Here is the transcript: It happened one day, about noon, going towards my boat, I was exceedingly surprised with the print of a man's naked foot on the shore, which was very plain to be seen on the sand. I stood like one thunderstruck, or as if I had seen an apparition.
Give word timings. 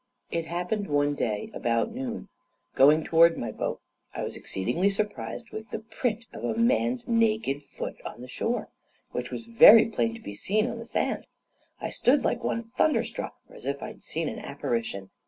It 0.31 0.47
happened 0.47 0.87
one 0.89 1.13
day, 1.13 1.51
about 1.53 1.91
noon, 1.93 2.27
going 2.73 3.03
towards 3.03 3.37
my 3.37 3.51
boat, 3.51 3.81
I 4.15 4.23
was 4.23 4.35
exceedingly 4.35 4.89
surprised 4.89 5.51
with 5.51 5.69
the 5.69 5.77
print 5.77 6.25
of 6.33 6.43
a 6.43 6.57
man's 6.57 7.07
naked 7.07 7.61
foot 7.77 7.97
on 8.03 8.19
the 8.19 8.27
shore, 8.27 8.69
which 9.11 9.29
was 9.29 9.45
very 9.45 9.85
plain 9.85 10.15
to 10.15 10.19
be 10.19 10.33
seen 10.33 10.67
on 10.67 10.79
the 10.79 10.87
sand. 10.87 11.27
I 11.79 11.91
stood 11.91 12.23
like 12.23 12.43
one 12.43 12.63
thunderstruck, 12.75 13.37
or 13.47 13.55
as 13.55 13.67
if 13.67 13.83
I 13.83 13.89
had 13.89 14.03
seen 14.03 14.27
an 14.27 14.39
apparition. 14.39 15.11